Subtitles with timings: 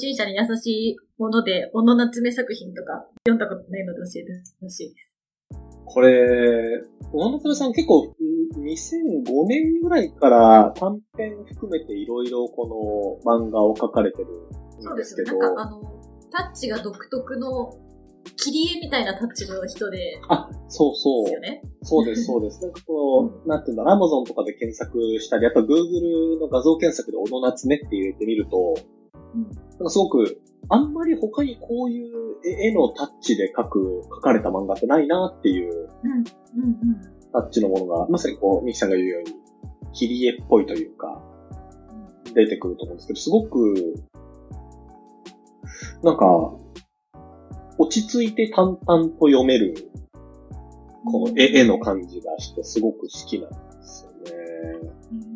[0.00, 5.12] 心者に優しいもので、小野夏目作品とか読んだことないので教えてほしいです。
[5.84, 6.82] これ、
[7.12, 8.14] 小野夏目さん結構
[8.56, 15.24] 2005年ぐらいから短編含めていろいろこの漫画を描かれてるんですけど。
[15.24, 15.38] そうですよ。
[15.38, 15.82] なんかあの、
[16.30, 17.72] タッチが独特の
[18.36, 20.20] 切り絵みたいなタッチの人で。
[20.28, 21.24] あ、そうそう。
[21.24, 21.62] ですよね。
[21.82, 22.62] そうです、そうです。
[22.62, 28.74] なんかこう、なんていうんだ、アマゾンとかで検索したり、あと Google の画像検索で小野夏目って入れてみると、
[29.34, 29.52] うん、なん
[29.84, 32.10] かすごく、あんまり他にこういう
[32.44, 35.88] 絵のタッチで描く、描かれた漫画ってないなっていう、
[37.32, 39.34] タッチのものが、まさにこう、ミキさんが言うように、
[39.92, 41.22] 切り絵っぽいというか、
[42.34, 43.94] 出てくると思うんですけど、すごく、
[46.02, 46.54] なんか、
[47.78, 49.90] 落ち着いて淡々と読める、
[51.04, 55.29] この絵,、絵の感じがして、すごく好きなんですよね。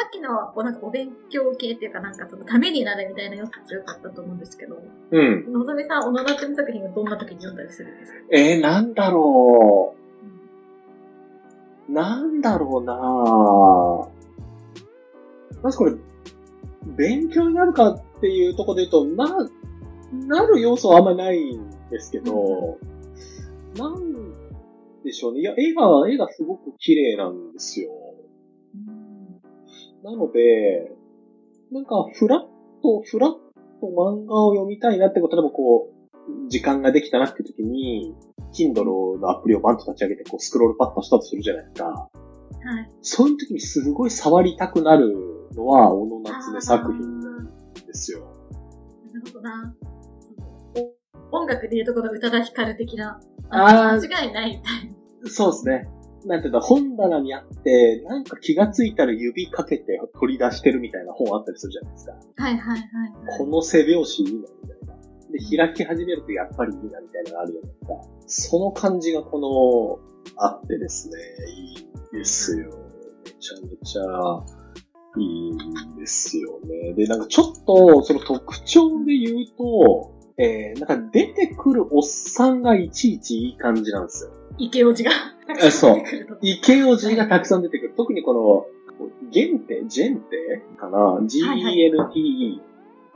[0.00, 4.80] さっきの、こうなんかお勉強系っていうかなんかそのためになるみたいな要素強かったと思うんですけど。
[5.10, 5.52] うん。
[5.52, 8.18] のぞみさん、小野夏美作品はどんな時に読んだりするんですか？
[8.30, 9.94] えー、なんだろ
[11.88, 11.92] う。
[11.92, 12.94] なんだろうな
[15.62, 15.92] まずこれ、
[16.96, 19.50] 勉強になるかっていうところで言うと、な、
[20.40, 22.78] なる要素はあんまないんですけど、
[23.76, 25.40] なんでしょうね。
[25.40, 27.90] いや、絵が、絵がすごく綺麗なんですよ。
[30.02, 30.92] なので、
[31.72, 32.40] なんか、フラッ
[32.82, 38.14] ト、フラット漫画を読みたいなってこと、例えばこう、時間ができたなって時に、
[38.52, 41.88] Kindle のアプリをバンと立ち上げて、こう、スクロールパッとしたとするじゃないですか。
[41.88, 42.10] は
[42.80, 42.90] い。
[43.02, 45.14] そういう時にすごい触りたくなる
[45.54, 48.20] のは、小野夏目作品なんですよ。
[49.12, 49.74] なるほどな。
[51.32, 55.28] 音楽でいうとこの宇多田ヒカル的な、あ間違いないタイプ。
[55.28, 55.88] そうですね。
[56.26, 62.12] なんていうか、本棚にあって、なんか気がついたら指かけて取り出してるみたいな本あったりするじゃないですか。
[62.12, 62.78] はいはいはい、
[63.26, 63.38] はい。
[63.38, 64.94] この背拍子いいな、みたいな。
[65.30, 68.50] で、開き始めるとやっぱりいいな、みたいなのがあるじゃないですか。
[68.50, 71.16] その感じがこの、あってですね、
[71.56, 72.66] いいですよ。
[73.24, 74.60] めちゃめちゃ、
[75.18, 76.94] いいんですよね。
[76.94, 84.30] で、なんかちょっと、その特徴で言うと、えー、なんか出てくるおっさんがいちいちいい感じなんですよ。
[84.60, 85.10] 池おじが。
[85.70, 86.02] そう。
[86.42, 87.94] 池おじがたくさん出てくる。
[87.96, 88.66] 特にこの、
[89.30, 92.60] ゲンテ、ジェンテかな ?G-E-N-T-E、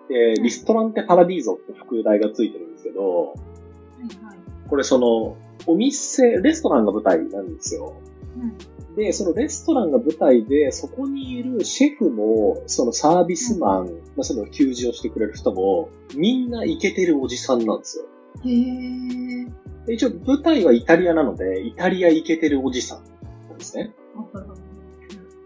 [0.08, 4.38] で、リストランテパラディーゾって副題がついてるんですけど、はいはい、
[4.68, 7.94] これその、お店、レストランが舞台なんですよ。
[8.36, 18.04] うん、で、そのレストランが舞台で、そこにいるシェフも、そのサービスマン、うん、まあ、その給仕をしてくれる人も、みんなイケてるおじさんなんですよ。
[18.44, 19.64] へー。
[19.88, 23.04] 一応舞台はイタリアなので、イタリアイケてるおじさん
[23.48, 23.94] なんですね。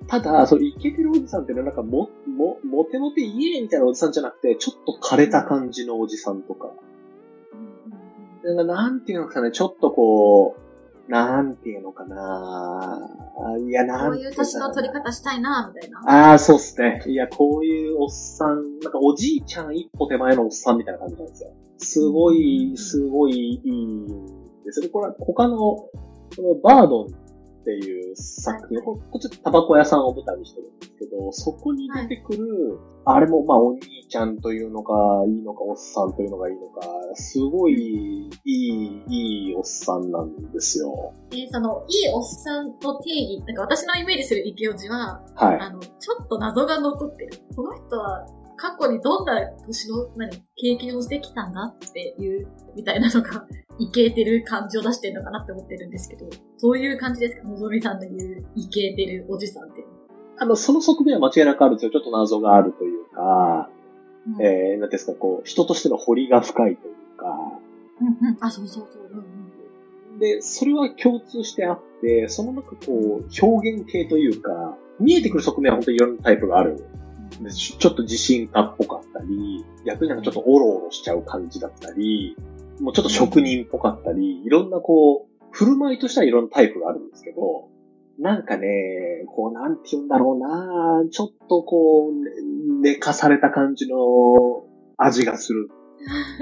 [0.07, 6.71] ただ、そのイケてるおじさんっていうのはなんかも、も、モテモテイエーみたいなおじさんじゃなくて、ちょっと枯れた感じのおじさんとか。
[8.45, 10.68] なんかなんていうのかね、ちょっとこう、
[11.09, 13.01] なんていうのかな
[13.67, 16.01] いや、なんこういう年の取り方したいなみたいな。
[16.31, 17.03] ああ、そうっすね。
[17.07, 21.51] いや、こういうおっさん、なんかおじいちゃん一歩手前のおっさんみたいな感じなんですよ。
[21.79, 24.07] すごい、すごいいいん
[24.65, 24.91] ですよ。
[24.93, 25.91] これは他の、こ
[26.39, 27.09] のバードン
[27.69, 36.81] っていう作品、こっちタバコ屋さんを舞台にしてるんですけど、そこに出てくる、はい、あれもまあお兄ちゃんというのがいいのか、おっさんというのがいいのか、
[37.15, 41.13] すごいいい、いいおっさんなんですよ。
[41.33, 47.39] えー、その、いいおっさんの定義、なんか私のイメージする池オジは、はい、あの、ちょっと謎が残ってる。
[47.55, 48.27] この人は
[48.59, 53.47] 過去にどんな年の、何、経験をしてきたんだっていう、みたいなのが、
[53.79, 57.49] いけてる感じを出してるのかなって思ってるんですけど、そういう感じですか？
[57.49, 59.85] のぞみさんの言う、いけてるおじさんって。
[60.37, 61.93] あの、その側面は間違いなくあるんですよ。
[61.93, 63.71] ちょっと謎があるというか、
[64.37, 67.27] うん、えー、なんですか、こう、人としての彫りが深いというか。
[68.01, 68.37] うんうん。
[68.41, 69.03] あ、そうそうそう。
[69.13, 69.19] うん
[70.15, 76.85] うん、で、それは共通してあって、その中こう、表現系というか、見えてくる側面は本当にいろんなタイプがある
[77.53, 82.37] ちょっと自信家っぽかったり、逆になんかちょっとオロオロしちゃう感じだったり、
[82.81, 87.69] もうちょっと職人っぽかったり、いろんなこう、振る舞いとしてはいろんなタイプがあるんですけど、
[88.19, 88.67] なんかね、
[89.27, 93.97] こう、なんて言うんだろうなちょっとこう、寝かされた感じの
[94.97, 95.69] 味がする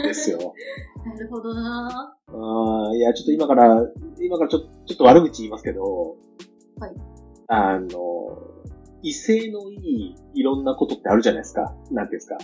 [0.00, 0.54] んですよ。
[1.04, 3.86] なるほどなあいや、ちょっと今から、
[4.20, 6.16] 今からちょちょっと悪口言いますけど、
[6.78, 6.94] はい。
[7.48, 7.88] あの、
[9.06, 11.72] 威勢のいいいろんなことってあるじゃないですか。
[11.92, 12.38] なんていうんですか。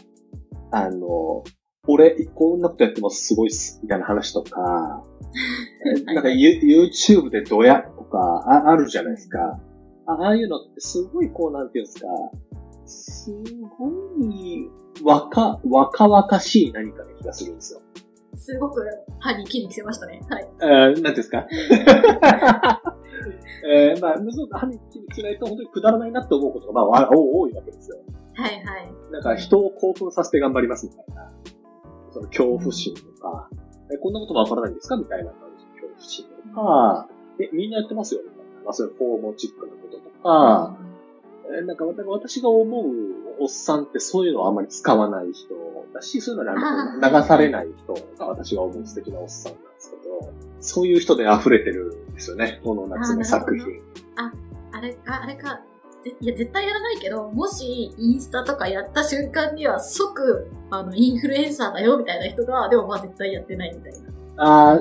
[0.71, 1.43] あの、
[1.89, 5.05] 俺、こんなことやってますすごいっす、みたいな話とか、
[6.07, 9.59] なんか YouTube でドヤとかああるじゃないですか。
[10.07, 12.07] ああいうのってすごいこう、なんていうんですか、
[12.87, 13.33] す
[13.79, 13.89] ご
[14.25, 14.71] い、
[15.03, 17.81] 若、若々しい何かの気がするんですよ。
[18.37, 18.85] すごく
[19.19, 20.21] 歯に筋肉せましたね。
[20.29, 20.49] はい。
[20.61, 21.47] えー、なんですか
[23.65, 24.79] えー、まあ、そう歯に
[25.15, 27.99] しないと本当にくだらないなって思うことが、まあ、多いわけですよ。
[28.35, 28.93] はいはい。
[29.11, 31.33] なんか人を興奮させて頑張りますみたいな。
[32.13, 33.49] その恐怖心とか、
[33.89, 34.97] うん、え、こんなことわからないんですか？
[34.97, 37.09] みたいな感じの恐怖心とか、
[37.39, 38.43] え、みんなやってますよみたいな。
[38.65, 40.77] まあ、そういうフォーモチックなこととか、
[41.49, 42.85] うん、え、なんか私が思う
[43.41, 45.55] おっさんってそういうのはあんまり使わない人
[45.95, 50.31] だし、そういうのは流されない人が私が思う素敵なおっさんなんですけど、
[50.61, 53.81] そういう人で溢れてるんですよね、この夏の作品。
[54.17, 54.33] あ、
[54.73, 55.61] あれか、あれか。
[56.21, 64.13] いや、絶対やらないけど、もし、インスタとかやった瞬間には即、あの、インフルエンサーだよ、みたいな人が、でもまあ絶対やってないみたいな。
[64.37, 64.81] ああ、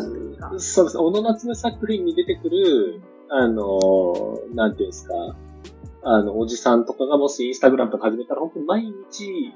[0.57, 0.97] そうです。
[0.97, 5.13] 小野夏目作品に出てくる、あの、なんていうんですか、
[6.03, 9.53] あの、おじさんとかがもしインスタグラムとか始めたら、本当に毎日、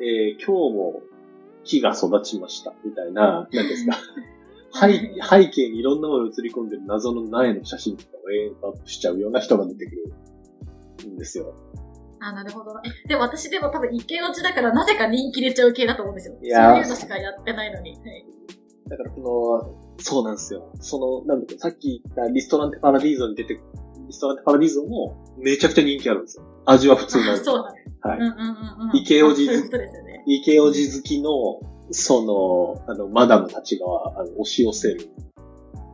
[0.00, 1.02] えー、今日も
[1.64, 3.96] 木が育ちました、みたいな、なんですか。
[4.72, 9.96] 背背景にいろんなもの映り込んでる謎の苗の写真とかを永遠とアップしちゃうような人が出てく
[11.04, 11.54] るんですよ。
[12.20, 12.72] あ、なるほど。
[12.84, 16.38] え、でも私でも多分一見落ちだからなぜか人気出ちゃう系だと思うんですよ。
[16.42, 17.92] いやそういうのしかやってないのに。
[17.92, 18.26] はい、
[18.88, 20.70] だからこの、そうなんですよ。
[20.80, 23.54] その、なんだろう、さっき言ったリストランテパラディーゾに出て、
[24.06, 26.44] リストランテパラディーゾもめちゃくちゃ人気あるんですよ。
[26.66, 27.90] 味は普通なんですそうなんです。
[28.02, 28.18] はい。
[28.18, 28.34] うんうんう
[28.84, 28.96] んうん。
[28.96, 29.48] 池おじ、
[30.26, 31.30] 池おじ好きの
[31.90, 32.22] そ
[32.86, 35.10] の、あの、マダムたちが、あの、押し寄せる、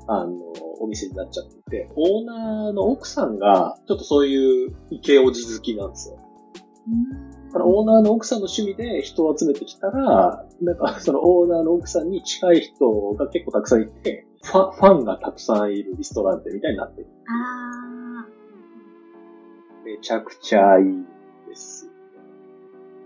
[0.06, 0.36] あの、
[0.80, 6.18] お店になっちゃってて、オーナーの奥さんが、ちょっとそういう池おじ好きなんですよ。
[7.46, 17.06] だからオーナーの奥さんの趣味で人を集めてきたら、なんかそのオーナーの奥さんに近い人が結構たくさんいて、ファファンがたくさんいるリストランテみたいになってる。
[17.28, 18.26] あ
[19.84, 21.04] めちゃくちゃいい
[21.48, 21.88] です。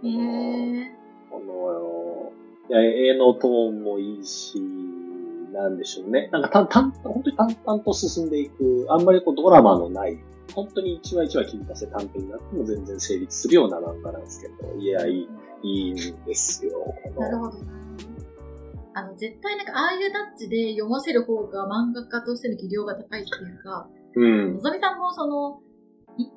[0.03, 1.01] へえー。
[1.31, 2.10] この、
[2.69, 4.61] 絵のトーンもいいし、
[5.53, 6.29] なんでしょうね。
[6.33, 10.19] なんかた、たん、本当に淡々と進んでいく、あんまりこうドラマのない、
[10.55, 15.29] 本当に一話一話切り出せ短編になっても全然成立するような漫画なんですけど、いや、いい、
[15.63, 16.95] いいんですよ。
[17.19, 17.59] なるほど
[18.93, 24.55] あの、絶対なんか、ああいうタッチで読ませる方が漫画家としての技量が高いっていうか、うん。
[24.55, 25.61] のぞみさんもその、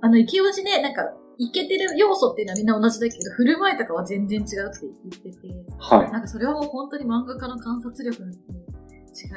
[0.01, 1.01] あの、勢いじね、なんか、
[1.37, 5.47] いけてる要素っていうのはみんな同じだけど、振る舞いとかは全然違うって言ってて、
[5.79, 6.11] はい。
[6.11, 8.33] なんかそれはもう本当に漫画家の観察力の違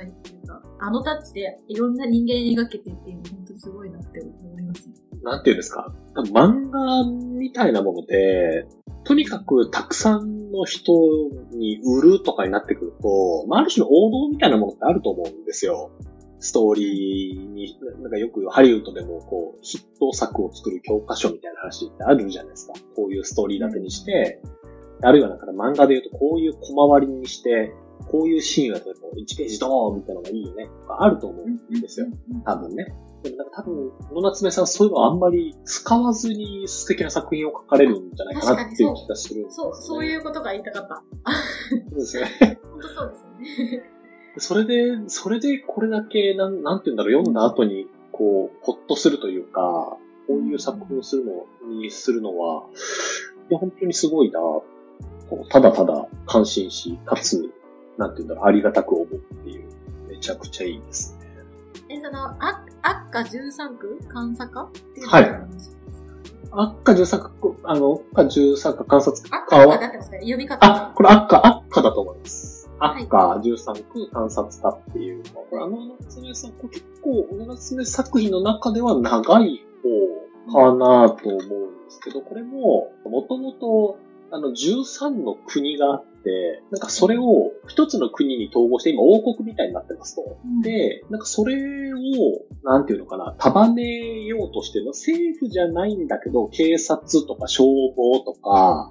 [0.06, 4.94] いっていうか、あのタッチでいろんな人間描けてっていうのは本当にすごいなって思いますね。
[5.22, 5.92] なんていうんですか？
[6.14, 8.66] 漫画みたいなもので、
[9.04, 10.92] とにかくたくさんの人
[11.52, 15.90] に売るとかになってくると、まあ、ある種の王道みたいなものってあると思うんですよ。
[16.46, 22.74] ストーリーに、なんかよくハリウッドでもこう、ヒット作を作る教科書みたいな話ってあるじゃないですか。
[22.94, 24.40] こういうストーリー立てにして、
[25.02, 27.72] あるいはなんか漫画で言うとこういう小回りにして、
[28.08, 32.06] こういうシーンは例えば1ページドーンみたいなのがいいよねあると思うんですよ。
[32.44, 32.86] 多分ね。
[33.22, 41.02] でもなんか多分、野夏目さんそういうのはあんまり使わずに素敵な作品を書かれるんじゃないかなっていう気がするね、そう、そういうことが言いたかった。
[41.90, 42.60] そうですね。
[42.70, 43.95] 本当そうですよね。
[44.38, 49.96] それで、それでこれだけ、なん、なんて言うんだろう、読んだ後に、こう、ほっとするというか、
[50.26, 51.46] こういう作品をするの
[51.80, 52.64] にするのは、
[53.50, 54.40] いや、本当にすごいな、
[55.50, 57.50] ただただ感心し、かつ、
[57.96, 59.08] なんて言うんだろう、ありがたく思うっ
[59.44, 59.68] ていう、
[60.08, 61.26] めちゃくちゃいいですね。
[61.88, 63.98] え、その、あ、赤13区？
[64.12, 64.64] 監査課？
[64.64, 65.24] っていうはい。
[66.52, 69.74] 赤13区、あの、赤13区観察課は？
[69.74, 70.58] 赤だってますね、読み方。
[70.64, 71.26] あ、これだ
[71.92, 72.55] と思います。
[72.78, 79.64] 赤13区観察家っていうのは、これあの夏目さん、結構、小夏目作品の中では長い
[80.48, 83.98] 方かなと思うんですけど、これも、もともと、
[84.30, 90.36] あの、13の国があって、なんかそれを一つの国に統合して今王国みたいになってますと。
[90.44, 91.54] うん、で、なんかそれ
[91.94, 91.96] を、
[92.64, 98.90] なんていうのかな、束ねようとしてるの政府じゃないんだけど、警察とか消防とか、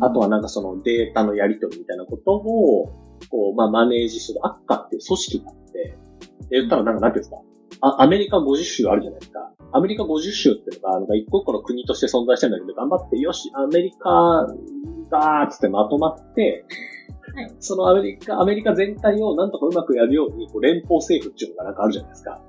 [0.00, 2.92] あとはなんかそのデータのやり取りみたいなことを、
[3.34, 5.96] こう、まあ、マネージするアッカっていう組織があって、で、
[6.52, 7.42] 言ったらなんか、なんていうんですか、
[7.80, 9.52] あアメリカ50州あるじゃないですか。
[9.72, 14.46] アメリカ50州っていうのが、なんか一個一個の国として存在してるんだけど、頑張って、よし、アメリカ
[15.10, 16.64] だーっつってまとまって、
[17.34, 22.30] はい、そのアメリカ、アメリカ全体をなんとかうまくやるように、こう連邦政府っていうのがなんかあるじゃないですか。
[22.30, 22.40] は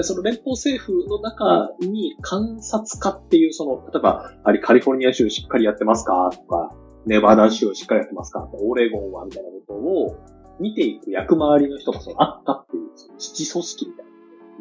[0.00, 0.02] い。
[0.02, 6.74] その連邦政府の中に観察家っていう、その、例えば、あれカリフォルニア州しっかりやってますかとか、
[7.06, 10.16] ネバダ州をしっかりやってますかオレゴンはみたいなことを
[10.60, 14.04] 見ていく役回りの人がそのあったっていう、その基組織みたい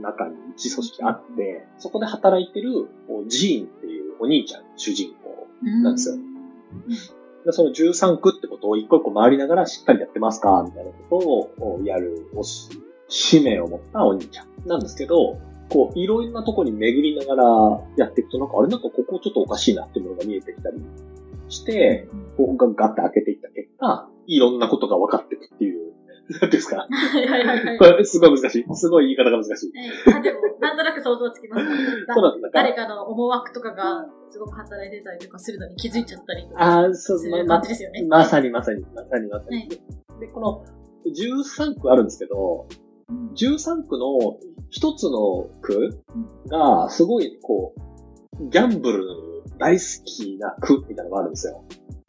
[0.02, 2.90] な中に一組織あって、そこで働いてる
[3.28, 5.48] ジーンっていうお兄ちゃん、主人公
[5.84, 6.16] なんですよ。
[7.46, 12.26] でその13区ってことを一個一個回りながらしっかりやってますかみたいなことをやる
[13.10, 20.78] 使命を持ったお兄ちゃんなんですけど、こう、いろんなとこに巡りながらやっていくと、なんかあれなんかここちょっとおかしいなっていうものが見えてきたり
[21.54, 25.94] して、こうガッて開けていった結果、いろんなことが分かっていくっていう、
[26.42, 26.88] なんですか？
[26.90, 27.78] はいはいはい。
[27.78, 28.76] これすごい難しい。
[28.76, 30.10] すごい言い方が難しい。
[30.10, 31.66] はい、あでも、なんとなく想像つきます、
[32.16, 32.50] そうなんだ。
[32.54, 36.62] 誰かの思惑とかがすごく働いてたりとかするのに気づいちゃったりとか。
[36.64, 38.06] ああ、そう、ま、ま、ですよね。
[38.08, 39.58] まさにまさに、まさにまさに。
[39.58, 39.70] はい、
[40.22, 40.64] で、この
[41.06, 42.68] 13区あるんですけど、
[43.36, 46.02] 13区の一つの区
[46.50, 47.74] が、すごい、こ
[48.40, 49.04] う、ギャンブル
[49.58, 51.64] 大好きな区みたいなのがあるんですよ。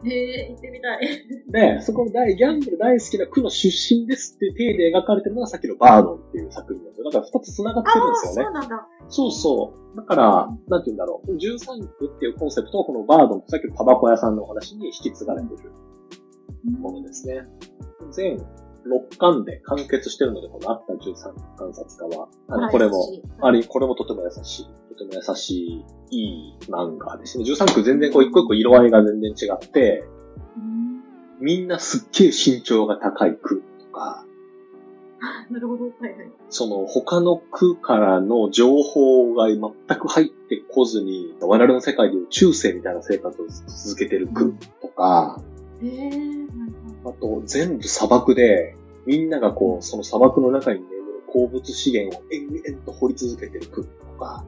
[0.05, 1.77] へえ、行ってみたい。
[1.77, 7.05] で、そこの大、ギャンブル大好きな区の出身ですっていう体で描かれてるのがさっきのバードンっていう作品なんですよ。
[7.05, 8.43] だから二つ繋がってるんですよね。
[8.45, 8.89] そうなんだ。
[9.09, 9.97] そうそう。
[9.97, 11.37] だから、なんて言うんだろう。
[11.37, 15.73] 13区っていうコンセプトをこのバードンさっきのタバコ屋さんのお話に引き継がれてる
[16.79, 17.43] ものですね。
[18.11, 18.39] 全
[18.87, 22.29] 6巻で完結してるので、このあった13観察家は。
[22.49, 23.09] あの、これも、
[23.41, 24.65] あれ、これもとても優しい。
[24.91, 27.45] とても優しい、いい漫画ですね。
[27.45, 30.05] 13区全然こう一個一個色合いが全然違って、
[31.41, 34.25] みんなすっげえ身長が高い区とか、
[35.51, 35.85] なるほど。
[35.85, 36.13] はいはい。
[36.51, 45.43] その他の区からの情報が全く入ってこずに、我々の世界でいう中世みたいな生活を続けてる区とか、
[45.83, 46.64] へ、えー、
[47.05, 54.45] あと全部砂漠で、みんながこう、その砂漠の中に眠る鉱物資源を延々と掘り続けてる区とか、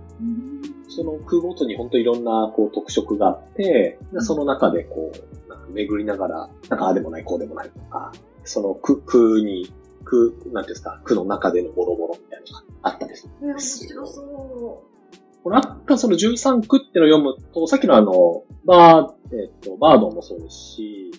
[0.88, 8.12] その区ごとに本当いろんなこう特色があって、その中でこう、なんか巡りながら、なんかああでもない、こうでもないとか、
[8.44, 9.70] その区、区に、
[10.04, 14.00] 区、なんていうんですか、区の中でのボロボロみたいなのがあったりするんですよ。
[14.00, 14.96] 面白そう。
[15.42, 21.10] これあったその13区ってのを読むと、さっきのあの、バー、えっ、と、バードンもそうですし、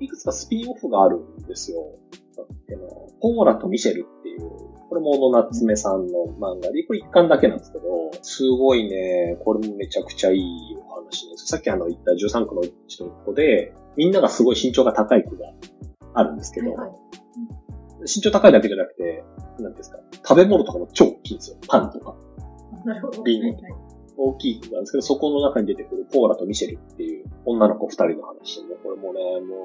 [0.00, 1.98] いくつかスピンオフがあるんですよ。
[3.20, 4.40] ポーラとミシェルっていう、
[4.88, 7.84] これも小野夏目さんの漫画で、これ一巻だけなんですけど、
[8.22, 11.46] すごいね、これもめちゃくちゃいいお話です。
[11.46, 15.52] さっきあの言った13区のうちの1個で、みんながすごい身長が高い区が
[16.14, 16.98] あるんですけど、はいはい、
[18.02, 19.24] 身長高いだけじゃなくて、
[19.58, 21.56] なんですか、食べ物とかも超大きいんですよ。
[21.66, 22.14] パンとか。
[22.84, 23.24] なるほど。
[23.24, 23.85] リンゴとか。
[24.16, 29.56] 大きい区なんですけど、そこの中に出てくるポーラとミシェルっていう女の子二人の話で、これもね、も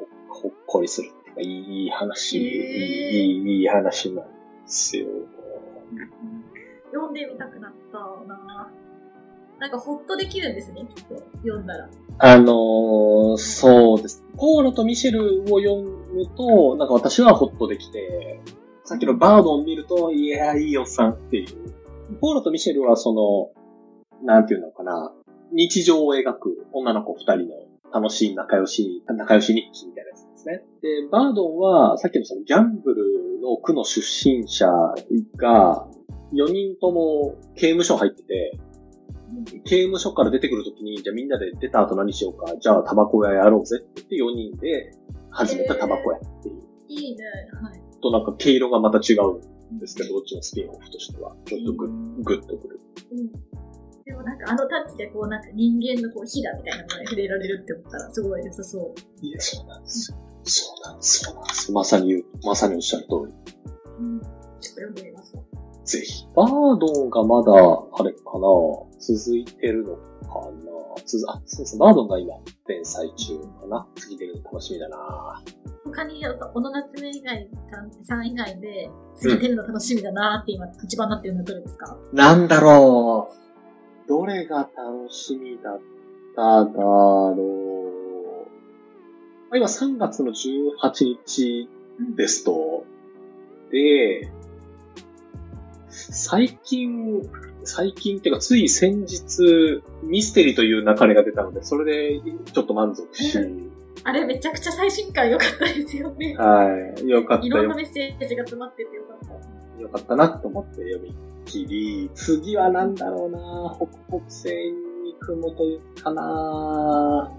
[0.00, 4.32] う、ほっこりするっていうか、いい話、いい、いい話なんで
[4.66, 5.06] すよ。
[6.92, 8.70] 読んでみたくなったな
[9.58, 11.16] なんかほっとできるんですね、きっと。
[11.42, 11.90] 読んだら。
[12.18, 14.24] あのー、そうです。
[14.38, 18.40] ポーラとミシェルを読むと、なんか私はほっとできて、
[18.84, 22.16] さっきのバードを見ると、いや、いいおっさんっていう。
[22.20, 23.59] ポーラとミシェルはその、
[24.22, 25.12] なんていうのかな、
[25.52, 27.54] 日常を描く女の子二人の
[27.92, 30.64] 楽しい仲良し、仲良し日記みたいなやつですね。
[30.82, 34.66] で、バードンは、さっきのそのギャンブルの区の出身者
[35.36, 35.88] が、
[36.32, 38.58] 4人とも刑務所入ってて、
[39.64, 44.92] 刑務所から出てくるときに、じゃあみんなで出た後何しようか、じゃあタバコ屋やろうぜって言って4人で
[45.30, 46.60] 始めたタバコ屋っていう。
[46.88, 47.24] いいね。
[47.60, 47.80] はい。
[48.00, 52.80] となんか毛色がまた違うんですけど、どっちのスピンオフとしては、ちょっとグッ、グッとくる。
[53.12, 53.60] うん
[54.10, 58.94] でもなんかあのタッチでこうなんか人間のこう火だみたいなものに触れられるって思ったらすごい良さそう。
[59.24, 60.18] いや、そうなんですよ。
[60.42, 61.24] そうなんです。
[61.24, 61.72] そうなんです。
[61.72, 63.32] まさに、まさにおっしゃる通り。
[64.00, 64.20] うん。
[64.20, 65.32] ちょっと読んでみます
[65.84, 66.26] ぜひ。
[66.34, 68.48] バードンがまだ、あれかな
[68.98, 71.78] 続いてるのかなつあ、そうですね。
[71.78, 72.34] バードンが今、
[72.66, 75.42] 連載中かな次出るの楽しみだな
[75.84, 77.48] 他に、小野夏目以外、
[78.02, 81.96] さん以外で、次出るの楽しみだなって今、一番なってるのはどれですか？
[82.12, 83.49] なんだろう。
[84.10, 85.80] どれが楽しみだっ
[86.34, 88.48] ただろ
[89.52, 89.56] う。
[89.56, 91.68] 今3月の18日
[92.16, 92.84] ですと、
[93.70, 94.28] で、
[95.88, 97.22] 最近、
[97.62, 102.20] 最近っていうか、つい先日、ミステリーという流れが出たので、それで
[102.52, 103.38] ちょっと満足し。
[104.02, 106.34] あれめちゃくちゃ最新回良かったですよね。
[106.36, 106.66] は
[107.00, 107.08] い。
[107.08, 107.46] 良かった。
[107.46, 109.49] いろんなメッセージが詰まってて良かった。
[109.80, 113.76] 良かったなと思って読みきり、次は何だろうな。
[113.76, 117.30] 北北西に雲というかな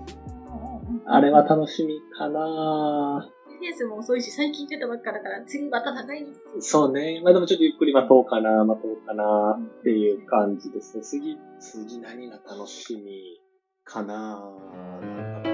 [1.06, 3.30] あれは楽しみかな。
[3.62, 7.22] ペースも遅いし、最近出たばっかだから、次また長いんですそうね。
[7.24, 11.04] まあでもちょっとゆっくり待とうかな、待とうかなっていう感じですね。
[11.04, 13.40] 次、次何が楽しみ
[13.84, 15.51] かな